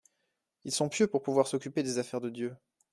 Ils 0.63 0.71
sont 0.71 0.89
pieux 0.89 1.05
pour 1.05 1.21
pouvoir 1.21 1.45
s’occuper 1.47 1.83
des 1.83 1.99
affaires 1.99 2.21
de 2.21 2.31
Dieu. 2.31 2.55